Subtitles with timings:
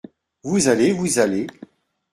[0.43, 0.93] Vous allez!
[0.93, 1.45] vous allez!